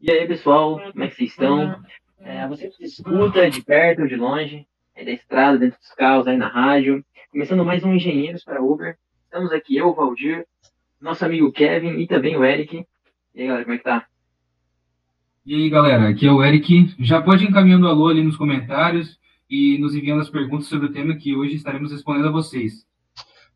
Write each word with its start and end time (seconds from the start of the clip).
E 0.00 0.12
aí, 0.12 0.28
pessoal, 0.28 0.78
como 0.92 1.02
é 1.02 1.08
que 1.08 1.16
vocês 1.16 1.30
estão? 1.30 1.82
É, 2.20 2.46
você 2.46 2.68
que 2.68 2.84
escuta 2.84 3.50
de 3.50 3.60
perto 3.60 4.02
ou 4.02 4.06
de 4.06 4.14
longe, 4.14 4.64
é 4.94 5.04
da 5.04 5.10
estrada, 5.10 5.58
dentro 5.58 5.76
dos 5.80 5.90
carros, 5.90 6.28
aí 6.28 6.36
na 6.36 6.46
rádio. 6.46 7.04
Começando 7.32 7.64
mais 7.64 7.82
um 7.82 7.92
Engenheiros 7.92 8.44
para 8.44 8.62
Uber. 8.62 8.96
Estamos 9.24 9.50
aqui 9.50 9.76
eu, 9.76 9.88
o 9.88 9.94
Valdir, 9.94 10.46
nosso 11.00 11.24
amigo 11.24 11.50
Kevin 11.50 11.98
e 11.98 12.06
também 12.06 12.36
o 12.36 12.44
Eric. 12.44 12.86
E 13.34 13.40
aí, 13.40 13.48
galera, 13.48 13.64
como 13.64 13.74
é 13.74 13.78
que 13.78 13.84
tá? 13.84 14.06
E 15.44 15.54
aí, 15.56 15.68
galera, 15.68 16.08
aqui 16.08 16.28
é 16.28 16.30
o 16.30 16.44
Eric. 16.44 16.94
Já 17.00 17.20
pode 17.20 17.44
ir 17.44 17.48
encaminhando 17.48 17.88
alô 17.88 18.06
ali 18.06 18.22
nos 18.22 18.36
comentários 18.36 19.18
e 19.50 19.78
nos 19.78 19.96
enviando 19.96 20.20
as 20.20 20.30
perguntas 20.30 20.68
sobre 20.68 20.86
o 20.86 20.92
tema 20.92 21.16
que 21.16 21.34
hoje 21.34 21.56
estaremos 21.56 21.90
respondendo 21.90 22.28
a 22.28 22.32
vocês. 22.32 22.86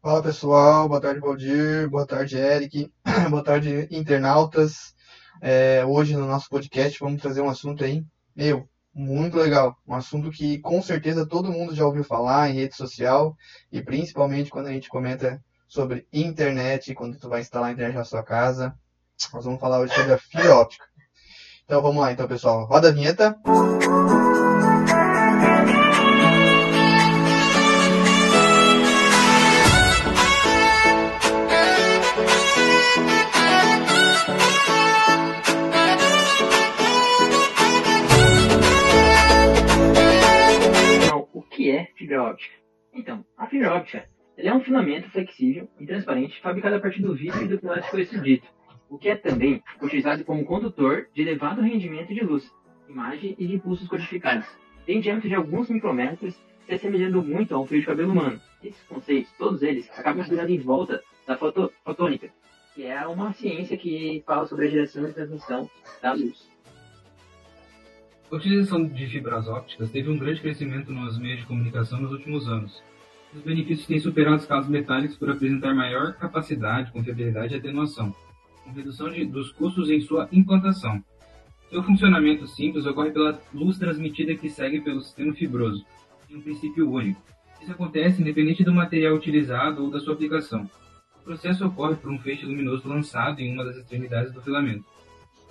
Fala 0.02 0.20
pessoal, 0.20 0.88
boa 0.88 1.00
tarde 1.00 1.20
Valdir, 1.20 1.88
boa 1.88 2.04
tarde 2.04 2.36
Eric, 2.36 2.90
boa 3.30 3.44
tarde 3.44 3.86
internautas. 3.92 4.91
É, 5.40 5.84
hoje 5.84 6.16
no 6.16 6.26
nosso 6.26 6.48
podcast 6.48 6.98
vamos 7.00 7.20
trazer 7.20 7.40
um 7.40 7.48
assunto 7.48 7.84
aí, 7.84 8.04
meu, 8.34 8.68
muito 8.94 9.36
legal. 9.36 9.76
Um 9.86 9.94
assunto 9.94 10.30
que 10.30 10.58
com 10.58 10.82
certeza 10.82 11.26
todo 11.26 11.52
mundo 11.52 11.74
já 11.74 11.84
ouviu 11.84 12.04
falar 12.04 12.50
em 12.50 12.54
rede 12.54 12.76
social 12.76 13.36
e 13.70 13.82
principalmente 13.82 14.50
quando 14.50 14.66
a 14.66 14.72
gente 14.72 14.88
comenta 14.88 15.42
sobre 15.66 16.06
internet, 16.12 16.94
quando 16.94 17.18
tu 17.18 17.28
vai 17.28 17.40
instalar 17.40 17.70
a 17.70 17.72
internet 17.72 17.96
na 17.96 18.04
sua 18.04 18.22
casa. 18.22 18.74
Nós 19.32 19.44
vamos 19.44 19.60
falar 19.60 19.80
hoje 19.80 19.94
sobre 19.94 20.12
a 20.12 20.18
fibra 20.18 20.56
óptica. 20.56 20.84
Então 21.64 21.80
vamos 21.80 22.02
lá 22.02 22.12
então 22.12 22.28
pessoal, 22.28 22.66
roda 22.66 22.88
a 22.88 22.92
vinheta. 22.92 23.36
Então, 23.40 23.61
fibra 42.12 42.22
óptica? 42.22 42.54
Então, 42.92 43.24
a 43.38 43.46
fibra 43.46 43.74
óptica 43.74 44.08
é 44.36 44.52
um 44.52 44.60
filamento 44.60 45.08
flexível 45.10 45.68
e 45.80 45.86
transparente 45.86 46.40
fabricado 46.42 46.76
a 46.76 46.80
partir 46.80 47.00
do 47.00 47.14
vidro 47.14 47.42
e 47.42 47.48
do 47.48 47.58
plástico 47.58 48.20
dito, 48.22 48.46
o 48.90 48.98
que 48.98 49.08
é 49.08 49.16
também 49.16 49.62
utilizado 49.80 50.24
como 50.24 50.44
condutor 50.44 51.08
de 51.14 51.22
elevado 51.22 51.62
rendimento 51.62 52.12
de 52.12 52.20
luz, 52.20 52.50
imagem 52.88 53.34
e 53.38 53.46
de 53.46 53.54
impulsos 53.54 53.88
codificados. 53.88 54.46
Tem 54.84 55.00
diâmetro 55.00 55.28
de 55.28 55.34
alguns 55.34 55.70
micrômetros, 55.70 56.34
se 56.66 56.74
assemelhando 56.74 57.22
muito 57.22 57.54
a 57.54 57.60
um 57.60 57.66
fio 57.66 57.80
de 57.80 57.86
cabelo 57.86 58.12
humano. 58.12 58.40
Esses 58.62 58.82
conceitos, 58.82 59.32
todos 59.38 59.62
eles, 59.62 59.88
acabam 59.98 60.22
girando 60.22 60.50
em 60.50 60.58
volta 60.58 61.02
da 61.26 61.36
foto 61.38 61.72
fotônica, 61.82 62.28
que 62.74 62.84
é 62.84 63.06
uma 63.06 63.32
ciência 63.32 63.76
que 63.76 64.22
fala 64.26 64.46
sobre 64.46 64.66
a 64.66 64.70
geração 64.70 65.08
e 65.08 65.12
transmissão 65.12 65.70
da 66.02 66.12
luz. 66.12 66.50
A 68.32 68.36
utilização 68.36 68.86
de 68.86 69.06
fibras 69.08 69.46
ópticas 69.46 69.90
teve 69.90 70.08
um 70.08 70.16
grande 70.16 70.40
crescimento 70.40 70.90
nos 70.90 71.18
meios 71.18 71.40
de 71.40 71.46
comunicação 71.46 72.00
nos 72.00 72.12
últimos 72.12 72.48
anos. 72.48 72.82
Os 73.34 73.42
benefícios 73.42 73.86
têm 73.86 74.00
superado 74.00 74.36
os 74.36 74.46
cabos 74.46 74.70
metálicos 74.70 75.18
por 75.18 75.28
apresentar 75.28 75.74
maior 75.74 76.14
capacidade, 76.14 76.90
confiabilidade 76.92 77.52
e 77.52 77.58
atenuação, 77.58 78.14
com 78.64 78.72
redução 78.72 79.10
de, 79.10 79.26
dos 79.26 79.52
custos 79.52 79.90
em 79.90 80.00
sua 80.00 80.30
implantação. 80.32 81.04
Seu 81.68 81.82
funcionamento 81.82 82.46
simples 82.46 82.86
ocorre 82.86 83.10
pela 83.10 83.38
luz 83.52 83.76
transmitida 83.76 84.34
que 84.34 84.48
segue 84.48 84.80
pelo 84.80 85.02
sistema 85.02 85.34
fibroso, 85.34 85.84
em 86.30 86.36
um 86.36 86.40
princípio 86.40 86.90
único. 86.90 87.20
Isso 87.60 87.72
acontece 87.72 88.22
independente 88.22 88.64
do 88.64 88.72
material 88.72 89.14
utilizado 89.14 89.84
ou 89.84 89.90
da 89.90 90.00
sua 90.00 90.14
aplicação. 90.14 90.70
O 91.20 91.22
processo 91.22 91.66
ocorre 91.66 91.96
por 91.96 92.10
um 92.10 92.18
feixe 92.18 92.46
luminoso 92.46 92.88
lançado 92.88 93.40
em 93.40 93.52
uma 93.52 93.62
das 93.62 93.76
extremidades 93.76 94.32
do 94.32 94.40
filamento. 94.40 94.86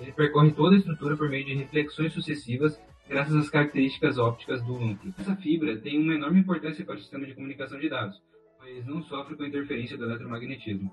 Ele 0.01 0.11
percorre 0.11 0.51
toda 0.51 0.75
a 0.75 0.79
estrutura 0.79 1.15
por 1.15 1.29
meio 1.29 1.45
de 1.45 1.53
reflexões 1.53 2.11
sucessivas 2.11 2.81
graças 3.07 3.35
às 3.35 3.49
características 3.49 4.17
ópticas 4.17 4.61
do 4.63 4.73
núcleo. 4.73 5.13
Essa 5.19 5.35
fibra 5.35 5.77
tem 5.77 5.99
uma 5.99 6.15
enorme 6.15 6.39
importância 6.39 6.83
para 6.83 6.95
o 6.95 6.99
sistema 6.99 7.25
de 7.25 7.35
comunicação 7.35 7.79
de 7.79 7.87
dados, 7.87 8.21
pois 8.57 8.85
não 8.85 9.03
sofre 9.03 9.35
com 9.35 9.43
a 9.43 9.47
interferência 9.47 9.97
do 9.97 10.05
eletromagnetismo. 10.05 10.91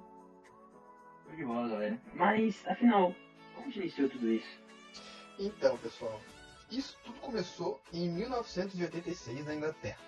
De 1.35 1.45
bola, 1.45 1.69
galera. 1.69 2.01
Mas, 2.15 2.67
afinal, 2.67 3.15
como 3.55 3.73
se 3.73 3.79
iniciou 3.79 4.09
tudo 4.09 4.31
isso? 4.31 4.61
Então 5.39 5.79
pessoal, 5.79 6.21
isso 6.71 6.99
tudo 7.05 7.19
começou 7.21 7.81
em 7.93 8.11
1986 8.11 9.47
na 9.47 9.55
Inglaterra, 9.55 10.01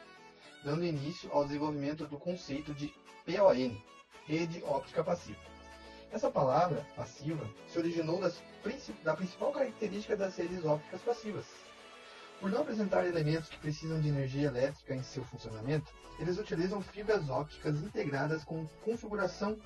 dando 0.64 0.84
início 0.84 1.30
ao 1.32 1.44
desenvolvimento 1.44 2.06
do 2.06 2.18
conceito 2.18 2.74
de 2.74 2.92
PON, 3.24 3.80
Rede 4.26 4.62
Óptica 4.64 5.04
Passiva. 5.04 5.38
Essa 6.12 6.30
palavra, 6.30 6.84
passiva, 6.96 7.48
se 7.68 7.78
originou 7.78 8.20
das, 8.20 8.42
da 9.04 9.14
principal 9.14 9.52
característica 9.52 10.16
das 10.16 10.36
redes 10.36 10.64
ópticas 10.64 11.00
passivas. 11.02 11.46
Por 12.40 12.50
não 12.50 12.62
apresentar 12.62 13.06
elementos 13.06 13.48
que 13.48 13.58
precisam 13.58 14.00
de 14.00 14.08
energia 14.08 14.48
elétrica 14.48 14.94
em 14.94 15.02
seu 15.02 15.24
funcionamento, 15.24 15.92
eles 16.18 16.38
utilizam 16.38 16.82
fibras 16.82 17.30
ópticas 17.30 17.76
integradas 17.76 18.42
com 18.42 18.66
configuração 18.84 19.56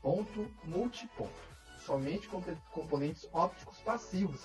ponto-multiponto. 0.00 1.52
Somente 1.78 2.28
componentes 2.72 3.28
ópticos 3.32 3.78
passivos 3.78 4.40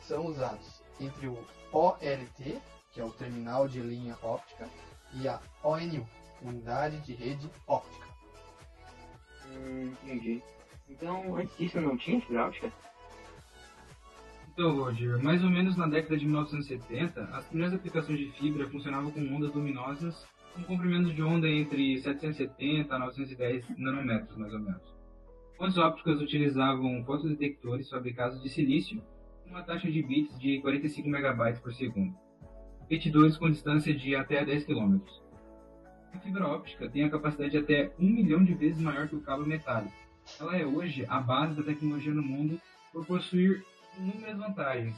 são 0.00 0.26
usados 0.26 0.82
entre 0.98 1.28
o 1.28 1.38
OLT, 1.72 2.60
que 2.90 3.00
é 3.00 3.04
o 3.04 3.12
terminal 3.12 3.68
de 3.68 3.80
linha 3.80 4.16
óptica, 4.22 4.68
e 5.12 5.28
a 5.28 5.40
ONU, 5.62 6.08
unidade 6.42 7.00
de 7.00 7.12
rede 7.12 7.50
óptica. 7.66 8.06
Hum, 9.46 9.94
entendi. 10.02 10.42
Então, 10.88 11.36
antes 11.36 11.56
disso 11.56 11.80
não 11.80 11.96
tinha 11.96 12.20
óptica? 12.40 12.72
Então, 14.52 14.74
Roger, 14.74 15.22
mais 15.22 15.44
ou 15.44 15.50
menos 15.50 15.76
na 15.76 15.86
década 15.86 16.16
de 16.16 16.24
1970, 16.24 17.24
as 17.24 17.46
primeiras 17.46 17.74
aplicações 17.74 18.18
de 18.18 18.30
fibra 18.32 18.68
funcionavam 18.70 19.10
com 19.10 19.20
ondas 19.20 19.52
luminosas 19.52 20.26
com 20.54 20.62
comprimentos 20.64 21.14
de 21.14 21.22
onda 21.22 21.46
entre 21.46 21.98
770 21.98 22.94
a 22.94 22.98
910 22.98 23.68
nanômetros, 23.76 24.36
mais 24.38 24.52
ou 24.54 24.60
menos. 24.60 24.96
Fontes 25.58 25.76
ópticas 25.76 26.20
utilizavam 26.20 27.04
fotodetectores 27.04 27.90
fabricados 27.90 28.42
de 28.42 28.48
silício 28.48 29.02
com 29.44 29.50
uma 29.50 29.62
taxa 29.62 29.90
de 29.90 30.02
bits 30.02 30.38
de 30.38 30.60
45 30.60 31.08
MB 31.08 31.60
por 31.62 31.74
segundo, 31.74 32.14
repetidores 32.80 33.36
com 33.36 33.50
distância 33.50 33.94
de 33.94 34.16
até 34.16 34.42
10 34.44 34.64
km. 34.64 34.98
A 36.14 36.18
fibra 36.18 36.48
óptica 36.48 36.88
tem 36.88 37.04
a 37.04 37.10
capacidade 37.10 37.50
de 37.50 37.58
até 37.58 37.92
1 37.98 38.02
milhão 38.02 38.42
de 38.42 38.54
vezes 38.54 38.80
maior 38.80 39.06
que 39.06 39.16
o 39.16 39.20
cabo 39.20 39.44
metálico. 39.44 40.05
Ela 40.38 40.56
é 40.58 40.66
hoje 40.66 41.06
a 41.08 41.20
base 41.20 41.54
da 41.54 41.62
tecnologia 41.62 42.12
no 42.12 42.22
mundo 42.22 42.60
por 42.92 43.06
possuir 43.06 43.64
inúmeras 43.98 44.36
vantagens. 44.36 44.96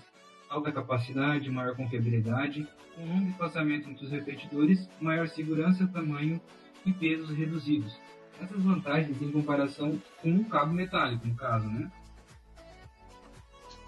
Alta 0.48 0.72
capacidade, 0.72 1.50
maior 1.50 1.76
confiabilidade, 1.76 2.66
um 2.96 3.06
longo 3.06 3.28
espaçamento 3.28 3.88
entre 3.88 4.04
os 4.04 4.10
repetidores, 4.10 4.88
maior 5.00 5.28
segurança, 5.28 5.86
tamanho 5.86 6.40
e 6.84 6.92
pesos 6.92 7.30
reduzidos. 7.36 7.96
Essas 8.40 8.62
vantagens 8.62 9.20
em 9.20 9.30
comparação 9.30 10.00
com 10.22 10.30
um 10.30 10.44
cabo 10.44 10.72
metálico, 10.72 11.26
no 11.26 11.34
caso, 11.34 11.68
né? 11.68 11.90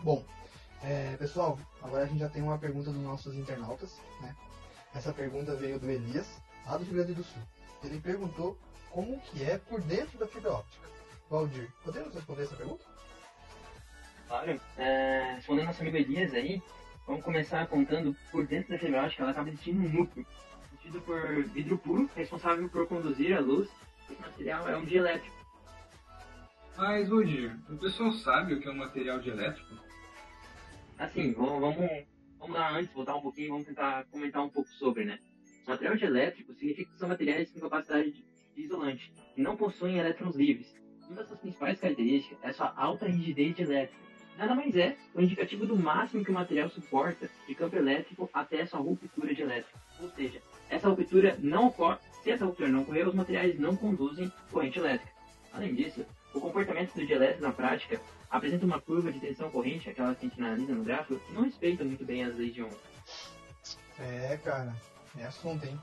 Bom, 0.02 0.24
é, 0.82 1.16
pessoal, 1.16 1.58
agora 1.82 2.04
a 2.04 2.06
gente 2.06 2.20
já 2.20 2.28
tem 2.28 2.42
uma 2.42 2.58
pergunta 2.58 2.90
dos 2.90 3.02
nossos 3.02 3.34
internautas, 3.34 3.98
né? 4.20 4.34
Essa 4.94 5.12
pergunta 5.12 5.54
veio 5.56 5.78
do 5.78 5.90
Elias, 5.90 6.40
lá 6.66 6.76
do 6.76 6.84
Rio 6.84 6.94
Grande 6.94 7.14
do 7.14 7.24
Sul. 7.24 7.42
Ele 7.82 8.00
perguntou 8.00 8.58
como 8.90 9.20
que 9.20 9.42
é 9.42 9.56
por 9.56 9.80
dentro 9.80 10.18
da 10.18 10.26
fibra 10.26 10.52
óptica. 10.52 10.88
Valdir, 11.30 11.72
podemos 11.84 12.12
responder 12.12 12.42
essa 12.42 12.56
pergunta? 12.56 12.84
Claro. 14.26 14.60
É, 14.76 15.34
respondendo 15.36 15.66
nosso 15.66 15.80
amigo 15.80 15.96
Elias 15.96 16.34
aí, 16.34 16.60
vamos 17.06 17.24
começar 17.24 17.68
contando 17.68 18.16
por 18.32 18.44
dentro 18.48 18.70
da 18.70 18.78
fibra 18.78 19.04
óptica, 19.04 19.22
ela 19.22 19.30
acaba 19.30 19.48
existindo 19.48 19.80
um 19.80 19.88
núcleo, 19.88 20.26
constituído 20.70 21.00
por 21.02 21.44
vidro 21.44 21.78
puro, 21.78 22.10
responsável 22.16 22.68
por 22.68 22.88
conduzir 22.88 23.36
a 23.36 23.40
luz. 23.40 23.70
Esse 24.10 24.20
material 24.20 24.68
é 24.68 24.76
um 24.76 24.84
dielétrico. 24.84 25.36
Mas, 26.76 27.08
Valdir, 27.08 27.56
o 27.68 27.76
pessoal 27.76 28.12
sabe 28.12 28.54
o 28.54 28.60
que 28.60 28.66
é 28.66 28.72
um 28.72 28.76
material 28.76 29.20
dielétrico? 29.20 29.74
Assim, 30.98 31.32
vamos, 31.32 31.60
vamos, 31.60 32.06
vamos 32.40 32.56
lá 32.56 32.72
antes, 32.72 32.92
voltar 32.92 33.14
um 33.14 33.22
pouquinho, 33.22 33.50
vamos 33.50 33.66
tentar 33.66 34.04
comentar 34.06 34.42
um 34.42 34.50
pouco 34.50 34.68
sobre, 34.70 35.04
né? 35.04 35.20
Material 35.68 35.96
dielétrico 35.96 36.52
significa 36.54 36.90
que 36.90 36.98
são 36.98 37.08
materiais 37.08 37.52
com 37.52 37.60
capacidade 37.60 38.10
de 38.10 38.62
isolante, 38.62 39.12
que 39.34 39.40
não 39.40 39.56
possuem 39.56 39.98
elétrons 39.98 40.34
livres. 40.34 40.80
Uma 41.10 41.24
das 41.24 41.38
principais 41.40 41.80
características 41.80 42.38
é 42.40 42.52
sua 42.52 42.72
alta 42.76 43.06
rigidez 43.06 43.58
elétrica. 43.58 44.00
Nada 44.38 44.54
mais 44.54 44.76
é 44.76 44.96
o 45.12 45.20
indicativo 45.20 45.66
do 45.66 45.76
máximo 45.76 46.24
que 46.24 46.30
o 46.30 46.34
material 46.34 46.70
suporta 46.70 47.28
de 47.48 47.54
campo 47.54 47.74
elétrico 47.74 48.30
até 48.32 48.64
sua 48.64 48.78
ruptura 48.78 49.34
de 49.34 49.42
elétrico. 49.42 49.76
Ou 50.00 50.08
seja, 50.10 50.40
essa 50.70 50.88
ruptura 50.88 51.36
não 51.40 51.66
ocorre, 51.66 51.98
se 52.22 52.30
essa 52.30 52.44
ruptura 52.44 52.68
não 52.68 52.82
ocorrer, 52.82 53.08
os 53.08 53.14
materiais 53.14 53.58
não 53.58 53.74
conduzem 53.74 54.32
corrente 54.52 54.78
elétrica. 54.78 55.12
Além 55.52 55.74
disso, 55.74 56.06
o 56.32 56.40
comportamento 56.40 56.94
do 56.94 57.04
dielétrico 57.04 57.42
na 57.42 57.52
prática 57.52 58.00
apresenta 58.30 58.64
uma 58.64 58.80
curva 58.80 59.10
de 59.10 59.18
tensão 59.18 59.50
corrente, 59.50 59.90
aquela 59.90 60.14
que 60.14 60.26
a 60.26 60.28
gente 60.28 60.40
analisa 60.40 60.72
no 60.72 60.84
gráfico, 60.84 61.18
que 61.18 61.32
não 61.32 61.42
respeita 61.42 61.82
muito 61.82 62.04
bem 62.04 62.24
as 62.24 62.36
leis 62.36 62.54
de 62.54 62.62
Ohm. 62.62 62.70
É, 63.98 64.36
cara, 64.44 64.72
é 65.18 65.24
assunto, 65.24 65.66
hein? 65.66 65.78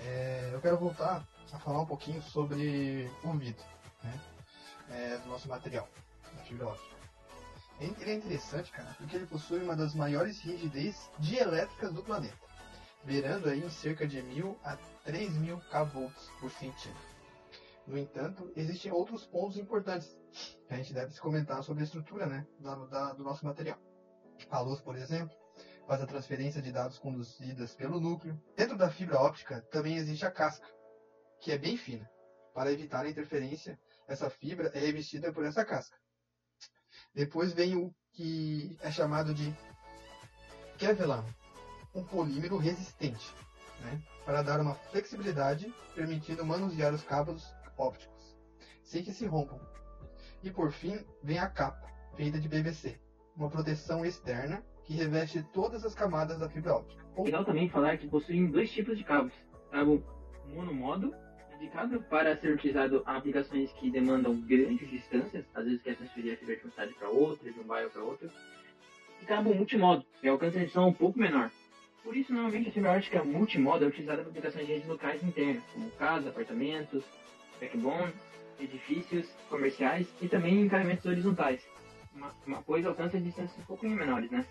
É, 0.00 0.50
eu 0.52 0.60
quero 0.60 0.76
voltar 0.78 1.24
a 1.52 1.58
falar 1.60 1.80
um 1.80 1.86
pouquinho 1.86 2.20
sobre 2.20 3.08
o 3.22 3.32
vidro, 3.34 3.64
né? 4.02 4.20
É, 4.90 5.18
do 5.18 5.28
nosso 5.28 5.48
material, 5.48 5.88
da 6.34 6.42
fibra 6.44 6.68
óptica. 6.68 6.96
Ele 7.80 8.10
é 8.10 8.14
interessante, 8.14 8.72
cara, 8.72 8.92
porque 8.98 9.16
ele 9.16 9.26
possui 9.26 9.62
uma 9.62 9.76
das 9.76 9.94
maiores 9.94 10.40
rigidez 10.40 11.08
dielétricas 11.18 11.92
do 11.92 12.02
planeta, 12.02 12.36
beirando 13.04 13.48
aí 13.48 13.64
em 13.64 13.70
cerca 13.70 14.06
de 14.06 14.20
1000 14.20 14.58
a 14.64 14.76
3000 15.04 15.60
kV 15.60 16.10
por 16.40 16.50
centímetro. 16.50 17.18
No 17.86 17.96
entanto, 17.96 18.52
existem 18.56 18.92
outros 18.92 19.24
pontos 19.26 19.56
importantes 19.56 20.14
que 20.66 20.74
a 20.74 20.76
gente 20.76 20.92
deve 20.92 21.12
se 21.12 21.20
comentar 21.20 21.62
sobre 21.62 21.82
a 21.82 21.84
estrutura 21.84 22.26
né, 22.26 22.46
da, 22.58 22.74
da, 22.74 23.12
do 23.12 23.22
nosso 23.22 23.46
material. 23.46 23.78
A 24.50 24.60
luz, 24.60 24.80
por 24.80 24.96
exemplo, 24.96 25.34
faz 25.86 26.02
a 26.02 26.06
transferência 26.06 26.60
de 26.60 26.70
dados 26.70 26.98
conduzidas 26.98 27.74
pelo 27.74 28.00
núcleo. 28.00 28.38
Dentro 28.56 28.76
da 28.76 28.90
fibra 28.90 29.18
óptica 29.18 29.62
também 29.70 29.96
existe 29.96 30.26
a 30.26 30.30
casca, 30.30 30.66
que 31.40 31.50
é 31.50 31.56
bem 31.56 31.76
fina. 31.76 32.10
Para 32.52 32.72
evitar 32.72 33.06
a 33.06 33.08
interferência, 33.08 33.78
essa 34.08 34.30
fibra 34.30 34.70
é 34.74 34.78
revestida 34.80 35.32
por 35.32 35.44
essa 35.44 35.64
casca. 35.64 35.96
Depois 37.14 37.52
vem 37.52 37.76
o 37.76 37.94
que 38.12 38.76
é 38.80 38.90
chamado 38.90 39.34
de 39.34 39.54
Kevlar, 40.78 41.24
um 41.94 42.02
polímero 42.02 42.56
resistente, 42.56 43.34
né, 43.80 44.02
para 44.24 44.42
dar 44.42 44.60
uma 44.60 44.74
flexibilidade, 44.74 45.72
permitindo 45.94 46.44
manusear 46.44 46.92
os 46.94 47.02
cabos 47.02 47.44
ópticos, 47.76 48.36
sem 48.82 49.04
que 49.04 49.12
se 49.12 49.26
rompam. 49.26 49.60
E 50.42 50.50
por 50.50 50.72
fim, 50.72 51.04
vem 51.22 51.38
a 51.38 51.48
capa, 51.48 51.86
feita 52.16 52.40
de 52.40 52.48
PVC, 52.48 52.98
uma 53.36 53.50
proteção 53.50 54.04
externa 54.04 54.64
que 54.84 54.94
reveste 54.94 55.42
todas 55.52 55.84
as 55.84 55.94
camadas 55.94 56.38
da 56.38 56.48
fibra 56.48 56.76
óptica. 56.76 57.04
Legal 57.18 57.44
também 57.44 57.68
falar 57.68 57.98
que 57.98 58.08
possuem 58.08 58.50
dois 58.50 58.70
tipos 58.70 58.96
de 58.96 59.04
cabos. 59.04 59.32
Cabo 59.70 60.02
monomodo, 60.46 61.12
indicado 61.58 62.00
para 62.02 62.36
ser 62.36 62.54
utilizado 62.54 63.04
em 63.06 63.10
aplicações 63.10 63.70
que 63.72 63.90
demandam 63.90 64.40
grandes 64.40 64.88
distâncias, 64.88 65.44
às 65.54 65.64
vezes 65.64 65.82
quer 65.82 65.96
transferir 65.96 66.34
a 66.34 66.36
fibra 66.36 66.56
de 66.56 66.62
uma 66.62 66.70
cidade 66.70 66.94
para 66.94 67.08
outra, 67.08 67.50
de 67.50 67.58
um 67.58 67.64
bairro 67.64 67.90
para 67.90 68.02
outro. 68.02 68.30
E 69.20 69.26
cabo 69.26 69.52
multimodo, 69.52 70.04
que 70.20 70.28
alcança 70.28 70.58
a 70.58 70.62
edição 70.62 70.88
um 70.88 70.92
pouco 70.92 71.18
menor. 71.18 71.50
Por 72.04 72.16
isso, 72.16 72.32
normalmente 72.32 72.68
a 72.68 72.72
fibra 72.72 72.92
óptica 72.92 73.24
multimodo 73.24 73.84
é 73.84 73.88
utilizada 73.88 74.22
para 74.22 74.30
aplicações 74.30 74.66
de 74.66 74.72
redes 74.72 74.88
locais 74.88 75.22
internas, 75.22 75.62
como 75.74 75.90
casas, 75.90 76.28
apartamentos, 76.28 77.02
backbone, 77.60 78.12
edifícios 78.60 79.26
comerciais 79.48 80.06
e 80.22 80.28
também 80.28 80.62
encaminhamentos 80.62 81.04
horizontais. 81.04 81.60
Uma, 82.14 82.32
uma 82.46 82.62
coisa 82.62 82.88
alcança 82.88 83.20
distâncias 83.20 83.58
um 83.58 83.66
pouco 83.66 83.86
menores, 83.86 84.30
né? 84.30 84.46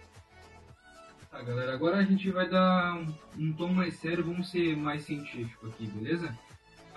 Tá, 1.31 1.41
galera, 1.41 1.73
agora 1.73 1.97
a 1.97 2.03
gente 2.03 2.29
vai 2.31 2.47
dar 2.47 2.95
um, 2.95 3.13
um 3.37 3.53
tom 3.53 3.67
mais 3.69 3.95
sério, 3.95 4.23
vamos 4.23 4.49
ser 4.49 4.77
mais 4.77 5.03
científico 5.03 5.67
aqui, 5.67 5.87
beleza? 5.87 6.37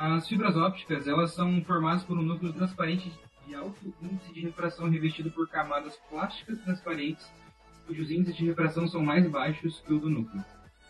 As 0.00 0.26
fibras 0.26 0.56
ópticas, 0.56 1.06
elas 1.06 1.35
são 1.35 1.62
formadas 1.62 2.02
por 2.02 2.17
um 2.17 2.23
núcleo 2.23 2.55
transparente 2.55 3.12
de 3.47 3.55
alto 3.55 3.93
índice 4.00 4.32
de 4.32 4.41
refração 4.41 4.88
revestido 4.88 5.31
por 5.31 5.47
camadas 5.47 5.94
plásticas 6.08 6.58
transparentes, 6.62 7.31
cujos 7.87 8.11
índices 8.11 8.35
de 8.35 8.47
refração 8.47 8.88
são 8.88 9.02
mais 9.02 9.29
baixos 9.29 9.81
que 9.81 9.93
o 9.93 9.99
do 9.99 10.08
núcleo. 10.08 10.43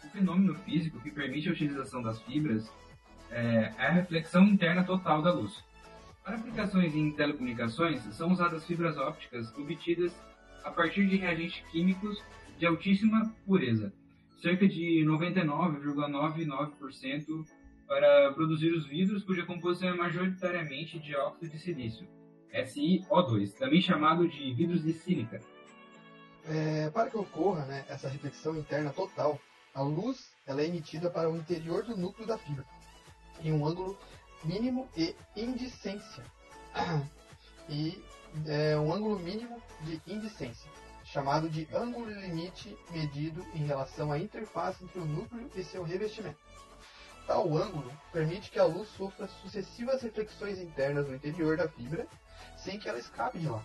O 0.04 0.08
fenômeno 0.10 0.54
físico 0.60 1.00
que 1.00 1.10
permite 1.10 1.48
a 1.48 1.52
utilização 1.52 2.00
das 2.00 2.22
fibras 2.22 2.72
é, 3.32 3.74
é 3.76 3.86
a 3.88 3.90
reflexão 3.90 4.44
interna 4.44 4.84
total 4.84 5.22
da 5.22 5.32
luz. 5.32 5.60
Para 6.22 6.36
aplicações 6.36 6.94
em 6.94 7.10
telecomunicações, 7.10 8.02
são 8.14 8.30
usadas 8.30 8.64
fibras 8.64 8.96
ópticas 8.96 9.52
obtidas 9.58 10.14
a 10.62 10.70
partir 10.70 11.08
de 11.08 11.16
reagentes 11.16 11.64
químicos 11.72 12.22
de 12.60 12.64
altíssima 12.64 13.34
pureza, 13.44 13.92
cerca 14.40 14.68
de 14.68 15.04
99,99% 15.04 17.44
para 17.90 18.32
produzir 18.34 18.72
os 18.72 18.87
vidros 18.87 19.25
cuja 19.25 19.44
composição 19.44 19.88
é 19.88 19.94
majoritariamente 19.94 20.96
de 21.00 21.12
óxido 21.16 21.50
de 21.50 21.58
silício, 21.58 22.06
SiO2, 22.54 23.58
também 23.58 23.82
chamado 23.82 24.28
de 24.28 24.54
vidros 24.54 24.84
de 24.84 24.92
sílica. 24.92 25.40
É, 26.46 26.88
para 26.90 27.10
que 27.10 27.16
ocorra 27.16 27.64
né, 27.66 27.84
essa 27.88 28.08
reflexão 28.08 28.56
interna 28.56 28.92
total, 28.92 29.40
a 29.75 29.82
luz 29.82 30.31
ela 30.46 30.62
é 30.62 30.66
emitida 30.66 31.10
para 31.10 31.28
o 31.28 31.37
interior 31.37 31.82
do 31.82 31.96
núcleo 31.96 32.28
da 32.28 32.38
fibra, 32.38 32.64
em 33.42 33.52
um 33.52 33.66
ângulo 33.66 33.98
mínimo 34.44 34.88
e 34.96 35.12
indicência. 35.37 36.22
e 37.69 38.00
é, 38.46 38.78
um 38.78 38.92
ângulo 38.92 39.19
mínimo 39.19 39.60
de 39.81 40.00
indicência, 40.06 40.70
chamado 41.02 41.50
de 41.50 41.66
ângulo 41.75 42.08
limite 42.08 42.78
medido 42.92 43.44
em 43.52 43.66
relação 43.66 44.12
à 44.12 44.19
interface 44.20 44.84
entre 44.84 45.00
o 45.00 45.04
núcleo 45.04 45.50
e 45.56 45.64
seu 45.64 45.82
revestimento. 45.82 46.38
Tal 47.30 47.46
ângulo 47.56 47.88
permite 48.12 48.50
que 48.50 48.58
a 48.58 48.64
luz 48.64 48.88
sofra 48.88 49.28
sucessivas 49.28 50.02
reflexões 50.02 50.58
internas 50.58 51.06
no 51.06 51.14
interior 51.14 51.56
da 51.56 51.68
fibra, 51.68 52.04
sem 52.56 52.76
que 52.76 52.88
ela 52.88 52.98
escape 52.98 53.38
de 53.38 53.48
lá. 53.48 53.62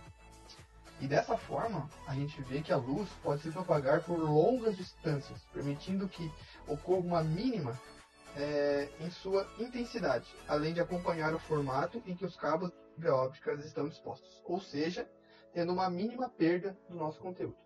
E 1.02 1.08
dessa 1.08 1.36
forma, 1.36 1.90
a 2.08 2.14
gente 2.14 2.40
vê 2.44 2.62
que 2.62 2.72
a 2.72 2.78
luz 2.78 3.10
pode 3.24 3.42
se 3.42 3.50
propagar 3.50 4.04
por 4.04 4.20
longas 4.20 4.78
distâncias, 4.78 5.42
permitindo 5.52 6.08
que 6.08 6.32
ocorra 6.68 7.00
uma 7.00 7.24
mínima 7.24 7.76
é, 8.38 8.88
em 9.00 9.10
sua 9.10 9.50
intensidade, 9.58 10.32
além 10.48 10.72
de 10.72 10.80
acompanhar 10.80 11.34
o 11.34 11.40
formato 11.40 12.04
em 12.06 12.16
que 12.16 12.24
os 12.24 12.36
cabos 12.36 12.70
de 12.70 12.94
fibra 12.94 13.16
óptica 13.16 13.52
estão 13.54 13.90
dispostos, 13.90 14.44
ou 14.46 14.62
seja, 14.62 15.10
tendo 15.56 15.74
uma 15.74 15.90
mínima 15.90 16.30
perda 16.30 16.78
do 16.88 16.96
nosso 16.96 17.20
conteúdo. 17.20 17.58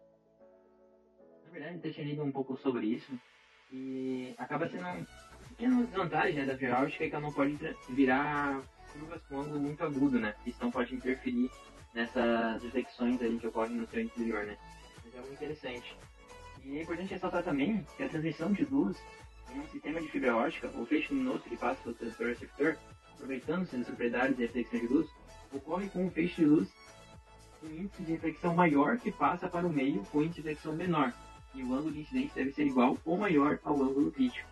Na 1.43 1.51
verdade, 1.51 1.81
eu 1.83 1.93
tinha 1.93 2.07
lido 2.07 2.23
um 2.23 2.31
pouco 2.31 2.55
sobre 2.55 2.85
isso 2.85 3.19
e 3.69 4.33
acaba 4.37 4.69
sendo 4.69 4.85
uma 5.67 5.83
pequena 5.83 5.83
desvantagem 5.83 6.35
né, 6.35 6.45
da 6.45 6.57
fibra 6.57 6.81
óptica 6.81 7.03
é 7.03 7.09
que 7.09 7.15
ela 7.15 7.25
não 7.25 7.33
pode 7.33 7.57
virar 7.89 8.61
curvas 8.93 9.21
com 9.27 9.41
ângulo 9.41 9.59
muito 9.59 9.83
agudo, 9.83 10.19
né? 10.19 10.33
Isso 10.45 10.57
não 10.61 10.71
pode 10.71 10.95
interferir 10.95 11.49
nessas 11.93 12.63
reflexões 12.63 13.21
aí 13.21 13.37
que 13.37 13.47
ocorrem 13.47 13.75
no 13.75 13.87
seu 13.87 14.01
interior, 14.01 14.45
né? 14.45 14.57
Mas 15.03 15.15
é 15.15 15.19
muito 15.19 15.33
interessante. 15.33 15.97
E 16.63 16.77
é 16.77 16.81
importante 16.83 17.13
ressaltar 17.13 17.43
também 17.43 17.85
que 17.97 18.03
a 18.03 18.09
transmissão 18.09 18.51
de 18.51 18.63
luz 18.65 18.97
em 19.53 19.59
um 19.59 19.67
sistema 19.67 19.99
de 19.99 20.07
fibra 20.09 20.35
óptica, 20.35 20.67
o 20.67 20.85
feixe 20.85 21.13
luminoso 21.13 21.43
que 21.43 21.57
passa 21.57 21.81
pelo 21.81 21.95
transistor 21.95 22.27
receptor, 22.27 22.77
aproveitando-se 23.15 23.77
das 23.77 23.87
propriedades 23.87 24.37
de 24.37 24.43
reflexão 24.43 24.79
de 24.79 24.87
luz, 24.87 25.09
ocorre 25.51 25.89
com 25.89 26.05
um 26.05 26.11
feixe 26.11 26.35
de 26.41 26.45
luz 26.45 26.69
com 27.59 27.67
índice 27.67 28.03
de 28.03 28.11
reflexão 28.13 28.55
maior 28.55 28.97
que 28.97 29.11
passa 29.11 29.49
para 29.49 29.67
o 29.67 29.73
meio 29.73 30.03
com 30.05 30.21
índice 30.21 30.41
de 30.41 30.47
reflexão 30.47 30.73
menor, 30.73 31.11
e 31.53 31.63
o 31.63 31.73
ângulo 31.73 31.91
de 31.91 32.01
incidência 32.01 32.35
deve 32.35 32.53
ser 32.53 32.65
igual 32.65 32.97
ou 33.03 33.17
maior 33.17 33.59
ao 33.63 33.81
ângulo 33.81 34.11
crítico. 34.11 34.47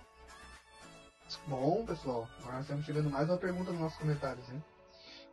Bom, 1.45 1.85
pessoal, 1.85 2.25
agora 2.39 2.61
estamos 2.61 2.85
chegando 2.85 3.09
mais 3.09 3.27
uma 3.27 3.37
pergunta 3.37 3.69
nos 3.71 3.81
nossos 3.81 3.99
comentários, 3.99 4.49
hein? 4.49 4.63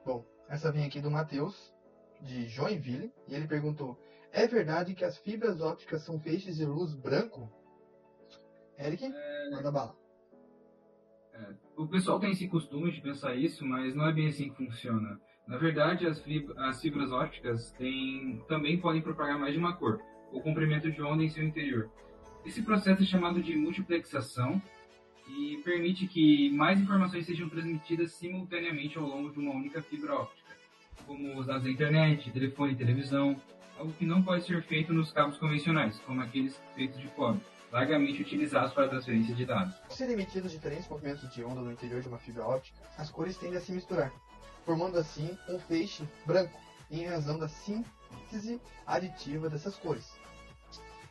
Bom, 0.04 0.24
essa 0.48 0.72
vem 0.72 0.84
aqui 0.84 1.00
do 1.00 1.08
Matheus, 1.08 1.72
de 2.20 2.48
Joinville, 2.48 3.12
e 3.28 3.34
ele 3.34 3.46
perguntou: 3.46 3.96
É 4.32 4.44
verdade 4.48 4.94
que 4.94 5.04
as 5.04 5.16
fibras 5.18 5.60
ópticas 5.60 6.02
são 6.02 6.18
feixes 6.18 6.56
de 6.56 6.64
luz 6.64 6.92
branco? 6.96 7.48
Eric, 8.76 9.04
é... 9.04 9.50
manda 9.52 9.70
bala. 9.70 9.94
É, 11.32 11.54
o 11.76 11.86
pessoal 11.86 12.18
tem 12.18 12.32
esse 12.32 12.48
costume 12.48 12.90
de 12.90 13.00
pensar 13.00 13.36
isso, 13.36 13.64
mas 13.64 13.94
não 13.94 14.08
é 14.08 14.12
bem 14.12 14.26
assim 14.26 14.50
que 14.50 14.66
funciona. 14.66 15.20
Na 15.46 15.58
verdade, 15.58 16.08
as, 16.08 16.20
fibras, 16.20 16.58
as 16.58 16.80
fibras 16.80 17.12
ópticas 17.12 17.70
têm, 17.72 18.44
também 18.48 18.80
podem 18.80 19.00
propagar 19.00 19.38
mais 19.38 19.52
de 19.52 19.60
uma 19.60 19.76
cor, 19.76 20.00
ou 20.32 20.42
comprimento 20.42 20.90
de 20.90 21.00
onda 21.00 21.22
em 21.22 21.28
seu 21.28 21.44
interior. 21.44 21.88
Esse 22.44 22.62
processo 22.62 23.02
é 23.02 23.06
chamado 23.06 23.40
de 23.40 23.54
multiplexação 23.54 24.60
e 25.26 25.60
permite 25.64 26.06
que 26.06 26.50
mais 26.50 26.80
informações 26.80 27.26
sejam 27.26 27.48
transmitidas 27.48 28.12
simultaneamente 28.12 28.98
ao 28.98 29.04
longo 29.04 29.30
de 29.30 29.38
uma 29.38 29.52
única 29.52 29.82
fibra 29.82 30.14
óptica, 30.14 30.56
como 31.06 31.38
os 31.38 31.46
dados 31.46 31.64
da 31.64 31.70
internet, 31.70 32.30
telefone 32.30 32.72
e 32.72 32.76
televisão, 32.76 33.40
algo 33.78 33.92
que 33.92 34.04
não 34.04 34.22
pode 34.22 34.44
ser 34.44 34.62
feito 34.62 34.92
nos 34.92 35.12
cabos 35.12 35.38
convencionais, 35.38 35.98
como 36.00 36.20
aqueles 36.20 36.60
feitos 36.74 37.00
de 37.00 37.08
cobre 37.08 37.40
largamente 37.74 38.22
utilizados 38.22 38.72
para 38.72 38.88
transferência 38.88 39.34
de 39.34 39.44
dados. 39.44 39.74
Ao 39.82 39.90
serem 39.90 40.14
emitidos 40.14 40.52
diferentes 40.52 40.88
movimentos 40.88 41.28
de 41.34 41.42
onda 41.42 41.60
no 41.60 41.72
interior 41.72 42.00
de 42.00 42.06
uma 42.06 42.18
fibra 42.18 42.44
óptica, 42.44 42.78
as 42.96 43.10
cores 43.10 43.36
tendem 43.36 43.58
a 43.58 43.60
se 43.60 43.72
misturar, 43.72 44.12
formando 44.64 44.96
assim 44.96 45.36
um 45.48 45.58
feixe 45.58 46.04
branco, 46.24 46.56
em 46.88 47.04
razão 47.06 47.36
da 47.36 47.48
síntese 47.48 48.60
aditiva 48.86 49.50
dessas 49.50 49.76
cores. 49.76 50.08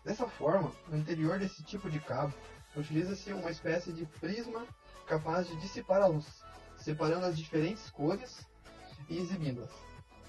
Dessa 0.05 0.25
forma, 0.25 0.71
no 0.87 0.97
interior 0.97 1.37
desse 1.37 1.61
tipo 1.65 1.89
de 1.89 1.99
cabo, 1.99 2.33
utiliza-se 2.75 3.31
uma 3.33 3.51
espécie 3.51 3.91
de 3.91 4.05
prisma 4.19 4.65
capaz 5.07 5.47
de 5.47 5.55
dissipar 5.57 6.01
a 6.01 6.07
luz, 6.07 6.43
separando 6.77 7.25
as 7.25 7.37
diferentes 7.37 7.89
cores 7.91 8.47
e 9.09 9.17
exibindo-as. 9.17 9.71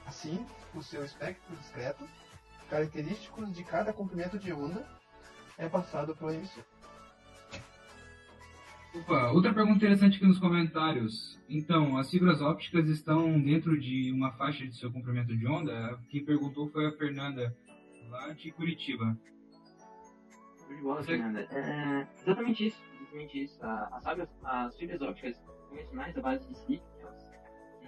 Assim, 0.06 0.44
o 0.74 0.82
seu 0.82 1.04
espectro 1.04 1.56
discreto, 1.56 2.06
característicos 2.68 3.52
de 3.52 3.64
cada 3.64 3.92
comprimento 3.92 4.38
de 4.38 4.52
onda 4.52 4.86
é 5.56 5.68
passado 5.68 6.14
para 6.14 6.26
o 6.26 6.30
emissor. 6.30 6.64
Opa, 8.94 9.32
outra 9.32 9.52
pergunta 9.52 9.76
interessante 9.76 10.16
aqui 10.16 10.26
nos 10.26 10.38
comentários. 10.38 11.40
Então, 11.48 11.98
as 11.98 12.10
fibras 12.10 12.40
ópticas 12.40 12.88
estão 12.88 13.40
dentro 13.40 13.78
de 13.78 14.12
uma 14.12 14.30
faixa 14.32 14.64
de 14.64 14.76
seu 14.76 14.92
comprimento 14.92 15.36
de 15.36 15.46
onda? 15.48 15.98
Quem 16.08 16.24
perguntou 16.24 16.68
foi 16.68 16.86
a 16.86 16.92
Fernanda, 16.92 17.56
lá 18.08 18.32
de 18.32 18.52
Curitiba. 18.52 19.18
De 20.74 20.82
bola, 20.82 21.02
Fernanda. 21.02 21.40
É, 21.50 22.06
exatamente 22.22 22.66
isso. 22.68 22.82
Exatamente 23.00 23.42
isso. 23.44 23.58
As, 23.62 24.06
as, 24.06 24.28
as 24.44 24.76
fibras 24.76 25.02
ópticas 25.02 25.36
convencionais 25.68 26.14
da 26.14 26.22
base 26.22 26.46
de 26.48 26.54
que 26.66 26.82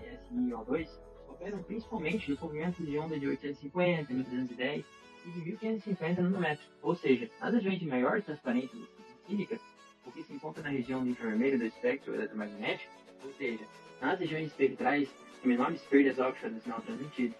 é 0.04 0.14
o 0.14 0.34
SiO2, 0.34 0.88
operam 1.28 1.62
principalmente 1.62 2.30
nos 2.30 2.38
comprimentos 2.40 2.84
de 2.84 2.98
onda 2.98 3.18
de 3.18 3.26
850, 3.26 4.12
1310 4.12 4.84
e 5.26 5.30
de 5.30 5.40
1550 5.40 6.22
nanômetros, 6.22 6.68
ou 6.82 6.94
seja, 6.94 7.30
nas 7.40 7.54
regiões 7.54 7.78
de 7.78 7.86
maior 7.86 8.22
transparência 8.22 8.78
sílica, 9.26 9.58
o 10.06 10.12
que 10.12 10.22
se 10.22 10.32
encontra 10.32 10.62
na 10.62 10.70
região 10.70 11.02
do 11.02 11.10
infravermelho 11.10 11.58
do 11.58 11.66
espectro 11.66 12.14
eletromagnético, 12.14 12.92
ou 13.24 13.32
seja, 13.34 13.64
nas 14.00 14.18
regiões 14.18 14.46
espectrais 14.46 15.08
de 15.42 15.48
menores 15.48 15.82
perdas 15.82 16.18
ópticas 16.18 16.52
do 16.52 16.60
sinal 16.60 16.80
transmitido. 16.82 17.34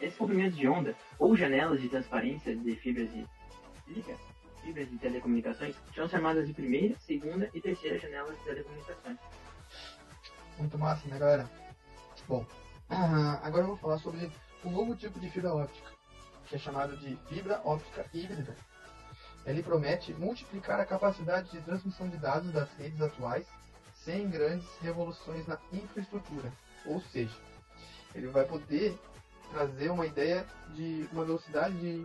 Esses 0.00 0.18
comprimentos 0.18 0.56
de 0.56 0.68
onda, 0.68 0.94
ou 1.18 1.36
janelas 1.36 1.80
de 1.80 1.88
transparência 1.88 2.54
de 2.54 2.76
fibras 2.76 3.12
de 3.12 3.26
sílica, 3.84 4.16
fibras 4.66 4.90
de 4.90 4.98
telecomunicações, 4.98 5.76
são 5.94 6.08
chamadas 6.08 6.46
de 6.46 6.52
primeira, 6.52 6.98
segunda 6.98 7.48
e 7.54 7.60
terceira 7.60 7.98
janelas 8.00 8.36
de 8.36 8.44
telecomunicações. 8.44 9.18
Muito 10.58 10.76
massa, 10.76 11.06
né, 11.08 11.18
galera? 11.18 11.48
Bom, 12.26 12.44
agora 13.42 13.62
eu 13.62 13.68
vou 13.68 13.76
falar 13.76 13.98
sobre 13.98 14.28
um 14.64 14.70
novo 14.70 14.96
tipo 14.96 15.20
de 15.20 15.30
fibra 15.30 15.54
óptica, 15.54 15.92
que 16.48 16.56
é 16.56 16.58
chamado 16.58 16.96
de 16.96 17.16
fibra 17.28 17.60
óptica 17.64 18.04
híbrida. 18.12 18.56
Ele 19.44 19.62
promete 19.62 20.12
multiplicar 20.14 20.80
a 20.80 20.84
capacidade 20.84 21.48
de 21.52 21.60
transmissão 21.60 22.08
de 22.08 22.16
dados 22.16 22.50
das 22.50 22.68
redes 22.74 23.00
atuais 23.00 23.46
sem 24.04 24.28
grandes 24.28 24.66
revoluções 24.80 25.46
na 25.46 25.58
infraestrutura. 25.72 26.52
Ou 26.84 27.00
seja, 27.00 27.36
ele 28.14 28.26
vai 28.26 28.44
poder 28.44 28.98
trazer 29.52 29.90
uma 29.90 30.06
ideia 30.06 30.44
de 30.74 31.08
uma 31.12 31.24
velocidade 31.24 31.78
de, 31.78 32.04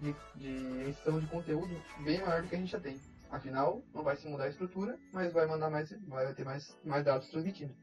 de, 0.00 0.14
de 0.36 0.48
emissão 0.82 1.20
de 1.20 1.26
conteúdo 1.26 1.74
bem 2.04 2.20
maior 2.20 2.42
do 2.42 2.48
que 2.48 2.54
a 2.54 2.58
gente 2.58 2.72
já 2.72 2.80
tem. 2.80 2.98
Afinal, 3.30 3.84
não 3.94 4.02
vai 4.02 4.16
se 4.16 4.28
mudar 4.28 4.44
a 4.44 4.48
estrutura, 4.48 4.98
mas 5.12 5.32
vai 5.32 5.46
mandar 5.46 5.70
mais, 5.70 5.94
vai 6.08 6.34
ter 6.34 6.44
mais, 6.44 6.76
mais 6.84 7.04
dados 7.04 7.28
transmitindo. 7.28 7.74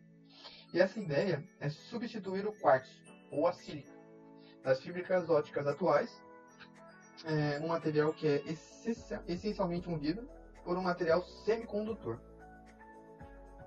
E 0.73 0.79
essa 0.79 0.99
ideia 0.99 1.43
é 1.59 1.69
substituir 1.69 2.45
o 2.45 2.51
quartzo, 2.51 3.01
ou 3.31 3.47
a 3.47 3.53
sílica, 3.53 3.89
das 4.63 4.81
fibras 4.81 5.29
ópticas 5.29 5.65
atuais, 5.65 6.21
é, 7.25 7.59
um 7.59 7.67
material 7.67 8.13
que 8.13 8.27
é 8.27 8.43
essencialmente 9.27 9.89
um 9.89 9.97
vidro, 9.97 10.27
por 10.65 10.77
um 10.77 10.83
material 10.83 11.21
semicondutor. 11.45 12.19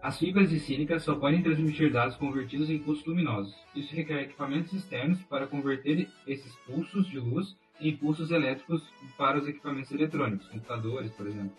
As 0.02 0.18
fibras 0.18 0.50
de 0.50 0.60
sílica 0.60 0.98
só 0.98 1.14
podem 1.14 1.42
transmitir 1.42 1.92
dados 1.92 2.16
convertidos 2.16 2.68
em 2.68 2.78
pulsos 2.78 3.04
luminosos. 3.06 3.54
Isso 3.74 3.94
requer 3.94 4.22
equipamentos 4.22 4.72
externos 4.72 5.22
para 5.24 5.46
converter 5.46 6.10
esses 6.26 6.54
pulsos 6.66 7.06
de 7.06 7.18
luz 7.18 7.56
em 7.80 7.96
pulsos 7.96 8.30
elétricos 8.30 8.82
para 9.16 9.38
os 9.38 9.48
equipamentos 9.48 9.90
eletrônicos, 9.90 10.48
computadores, 10.48 11.10
por 11.12 11.26
exemplo. 11.26 11.56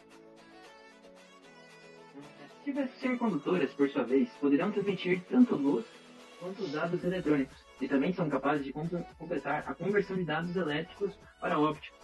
Fibras 2.63 2.91
semicondutoras, 2.99 3.73
por 3.73 3.89
sua 3.89 4.03
vez, 4.03 4.29
poderão 4.39 4.71
transmitir 4.71 5.21
tanto 5.29 5.55
luz 5.55 5.85
quanto 6.39 6.67
dados 6.67 7.03
eletrônicos, 7.03 7.57
e 7.79 7.87
também 7.87 8.13
são 8.13 8.29
capazes 8.29 8.65
de 8.65 8.71
completar 8.71 9.63
a 9.67 9.73
conversão 9.73 10.15
de 10.15 10.23
dados 10.23 10.55
elétricos 10.55 11.11
para 11.39 11.59
ópticos, 11.59 11.99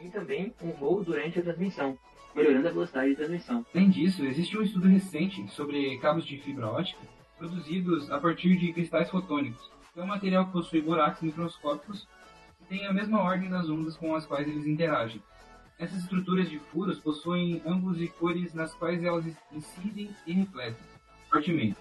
e 0.00 0.08
também 0.08 0.52
um 0.62 0.72
voo 0.72 1.02
durante 1.02 1.38
a 1.38 1.42
transmissão, 1.42 1.96
melhorando 2.34 2.68
a 2.68 2.72
velocidade 2.72 3.10
de 3.10 3.16
transmissão. 3.16 3.64
Além 3.74 3.90
disso, 3.90 4.24
existe 4.24 4.56
um 4.56 4.62
estudo 4.62 4.88
recente 4.88 5.46
sobre 5.48 5.98
cabos 5.98 6.26
de 6.26 6.38
fibra 6.38 6.68
óptica 6.68 7.00
produzidos 7.38 8.08
a 8.10 8.20
partir 8.20 8.56
de 8.56 8.72
cristais 8.72 9.10
fotônicos, 9.10 9.68
que 9.92 9.98
é 9.98 10.02
um 10.02 10.06
material 10.06 10.46
que 10.46 10.52
possui 10.52 10.80
buracos 10.80 11.22
microscópicos 11.22 12.06
tem 12.72 12.86
a 12.86 12.92
mesma 12.92 13.20
ordem 13.20 13.50
das 13.50 13.68
ondas 13.68 13.98
com 13.98 14.14
as 14.14 14.24
quais 14.24 14.48
eles 14.48 14.66
interagem. 14.66 15.22
Essas 15.78 15.98
estruturas 15.98 16.48
de 16.48 16.58
furos 16.58 16.98
possuem 16.98 17.60
ângulos 17.66 18.00
e 18.00 18.08
cores 18.08 18.54
nas 18.54 18.72
quais 18.72 19.04
elas 19.04 19.26
incidem 19.52 20.08
e 20.26 20.32
refletem 20.32 20.82
fortemente. 21.28 21.76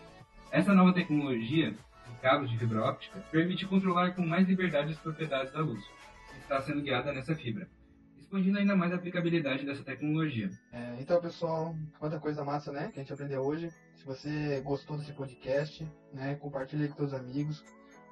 Essa 0.51 0.73
nova 0.73 0.91
tecnologia 0.91 1.71
de 1.71 2.21
cabos 2.21 2.49
de 2.49 2.57
fibra 2.57 2.83
óptica 2.83 3.21
permite 3.31 3.65
controlar 3.65 4.11
com 4.11 4.25
mais 4.25 4.45
liberdade 4.49 4.91
as 4.91 4.99
propriedades 4.99 5.53
da 5.53 5.61
luz, 5.61 5.81
que 6.29 6.39
está 6.39 6.61
sendo 6.61 6.81
guiada 6.81 7.13
nessa 7.13 7.33
fibra, 7.35 7.69
expandindo 8.17 8.57
ainda 8.57 8.75
mais 8.75 8.91
a 8.91 8.95
aplicabilidade 8.95 9.65
dessa 9.65 9.85
tecnologia. 9.85 10.49
É, 10.73 10.97
então, 10.99 11.21
pessoal, 11.21 11.73
quanta 11.99 12.19
coisa 12.19 12.43
massa, 12.43 12.69
né, 12.69 12.89
que 12.91 12.99
a 12.99 13.01
gente 13.01 13.13
aprendeu 13.13 13.41
hoje. 13.41 13.71
Se 13.95 14.05
você 14.05 14.59
gostou 14.59 14.97
desse 14.97 15.13
podcast, 15.13 15.87
né, 16.11 16.35
compartilhe 16.35 16.89
com 16.89 16.97
seus 16.97 17.13
amigos, 17.13 17.63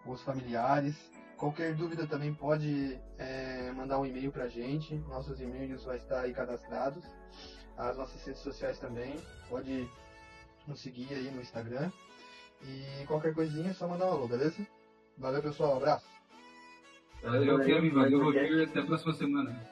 com 0.06 0.12
os 0.12 0.22
familiares. 0.22 1.19
Qualquer 1.40 1.74
dúvida 1.74 2.06
também 2.06 2.34
pode 2.34 3.00
é, 3.18 3.72
mandar 3.72 3.98
um 3.98 4.06
e-mail 4.06 4.30
para 4.30 4.44
a 4.44 4.50
gente. 4.50 4.94
Nossos 5.08 5.40
e-mails 5.40 5.86
vão 5.86 5.96
estar 5.96 6.22
aí 6.22 6.34
cadastrados. 6.34 7.04
As 7.78 7.98
nossas 7.98 8.22
redes 8.26 8.42
sociais 8.42 8.78
também. 8.78 9.16
Pode 9.50 9.90
nos 10.68 10.82
seguir 10.82 11.08
aí 11.12 11.32
no 11.32 11.42
Instagram. 11.42 11.90
E 12.62 13.06
qualquer 13.06 13.34
coisinha 13.34 13.70
é 13.70 13.74
só 13.74 13.88
mandar 13.88 14.08
um 14.08 14.12
alô, 14.12 14.28
beleza? 14.28 14.68
Valeu, 15.18 15.42
pessoal. 15.42 15.76
Um 15.76 15.78
abraço. 15.78 16.06
Valeu, 17.24 17.58
Kevin. 17.64 17.90
Valeu, 17.92 18.22
Roger. 18.22 18.68
Até 18.68 18.82
a 18.82 18.86
próxima 18.86 19.14
semana. 19.14 19.66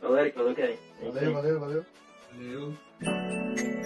Valeu, 0.00 0.18
Eric. 0.18 0.36
Valeu, 0.36 0.54
Kevin. 0.56 0.78
Valeu, 1.00 1.32
valeu, 1.32 1.60
valeu. 1.60 1.84
Valeu. 2.32 3.81